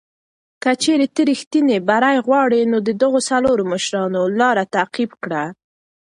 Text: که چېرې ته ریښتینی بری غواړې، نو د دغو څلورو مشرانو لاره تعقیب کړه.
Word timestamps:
که 0.61 0.71
چېرې 0.83 1.07
ته 1.15 1.21
ریښتینی 1.29 1.77
بری 1.89 2.17
غواړې، 2.27 2.61
نو 2.71 2.77
د 2.87 2.89
دغو 3.01 3.19
څلورو 3.29 3.63
مشرانو 3.71 4.21
لاره 4.39 4.63
تعقیب 4.75 5.11
کړه. 5.23 5.43